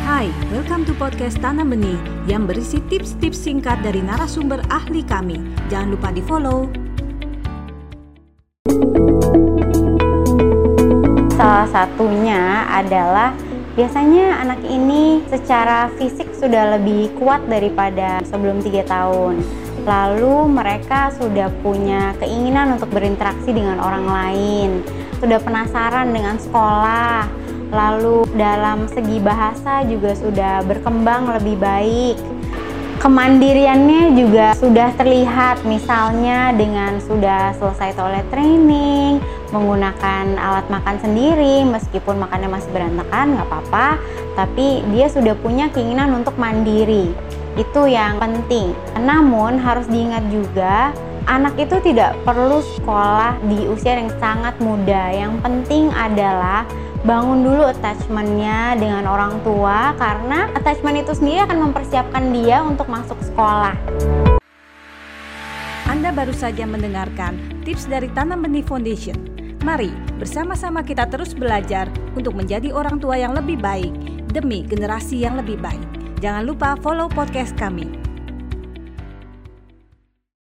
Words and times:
Hai, 0.00 0.32
welcome 0.48 0.88
to 0.88 0.96
podcast 0.96 1.36
Tanam 1.44 1.76
Benih 1.76 2.00
yang 2.24 2.48
berisi 2.48 2.80
tips-tips 2.88 3.36
singkat 3.36 3.84
dari 3.84 4.00
narasumber 4.00 4.64
ahli 4.72 5.04
kami. 5.04 5.36
Jangan 5.68 5.88
lupa 5.92 6.08
di 6.08 6.24
follow. 6.24 6.72
Salah 11.36 11.68
satunya 11.68 12.64
adalah 12.72 13.36
biasanya 13.76 14.40
anak 14.40 14.64
ini 14.64 15.20
secara 15.28 15.92
fisik 16.00 16.32
sudah 16.32 16.80
lebih 16.80 17.12
kuat 17.20 17.44
daripada 17.44 18.24
sebelum 18.24 18.64
tiga 18.64 18.88
tahun. 18.88 19.44
Lalu 19.84 20.48
mereka 20.48 21.12
sudah 21.12 21.52
punya 21.60 22.16
keinginan 22.16 22.80
untuk 22.80 22.88
berinteraksi 22.88 23.52
dengan 23.52 23.76
orang 23.84 24.08
lain, 24.08 24.70
sudah 25.20 25.36
penasaran 25.44 26.08
dengan 26.08 26.40
sekolah, 26.40 27.28
lalu 27.70 28.26
dalam 28.34 28.90
segi 28.90 29.22
bahasa 29.22 29.86
juga 29.86 30.14
sudah 30.14 30.62
berkembang 30.66 31.30
lebih 31.38 31.56
baik. 31.58 32.18
Kemandiriannya 33.00 34.12
juga 34.12 34.52
sudah 34.52 34.92
terlihat 34.92 35.64
misalnya 35.64 36.52
dengan 36.52 37.00
sudah 37.00 37.56
selesai 37.56 37.96
toilet 37.96 38.28
training, 38.28 39.24
menggunakan 39.56 40.36
alat 40.36 40.68
makan 40.68 41.00
sendiri 41.00 41.64
meskipun 41.64 42.20
makannya 42.20 42.52
masih 42.52 42.68
berantakan 42.76 43.40
nggak 43.40 43.48
apa-apa, 43.48 43.88
tapi 44.36 44.84
dia 44.92 45.08
sudah 45.08 45.32
punya 45.40 45.72
keinginan 45.72 46.12
untuk 46.12 46.36
mandiri. 46.36 47.08
Itu 47.56 47.88
yang 47.88 48.20
penting. 48.20 48.76
Namun 49.00 49.56
harus 49.56 49.88
diingat 49.88 50.28
juga 50.28 50.92
anak 51.24 51.56
itu 51.56 51.76
tidak 51.80 52.16
perlu 52.24 52.60
sekolah 52.78 53.40
di 53.48 53.64
usia 53.64 53.96
yang 53.96 54.12
sangat 54.20 54.56
muda. 54.60 55.08
Yang 55.08 55.40
penting 55.40 55.88
adalah 55.92 56.68
bangun 57.00 57.40
dulu 57.40 57.64
attachmentnya 57.64 58.76
dengan 58.76 59.08
orang 59.08 59.40
tua 59.40 59.96
karena 59.96 60.52
attachment 60.52 61.00
itu 61.00 61.16
sendiri 61.16 61.48
akan 61.48 61.70
mempersiapkan 61.70 62.24
dia 62.28 62.60
untuk 62.60 62.92
masuk 62.92 63.16
sekolah. 63.24 63.72
Anda 65.88 66.12
baru 66.12 66.36
saja 66.36 66.68
mendengarkan 66.68 67.40
tips 67.64 67.88
dari 67.88 68.12
Tanam 68.12 68.44
Benih 68.44 68.62
Foundation. 68.62 69.16
Mari 69.64 69.92
bersama-sama 70.16 70.80
kita 70.80 71.04
terus 71.08 71.36
belajar 71.36 71.88
untuk 72.16 72.32
menjadi 72.32 72.72
orang 72.72 72.96
tua 72.96 73.20
yang 73.20 73.36
lebih 73.36 73.60
baik 73.60 73.92
demi 74.32 74.64
generasi 74.64 75.24
yang 75.24 75.36
lebih 75.36 75.60
baik. 75.60 75.84
Jangan 76.20 76.44
lupa 76.48 76.76
follow 76.80 77.08
podcast 77.08 77.56
kami. 77.56 78.09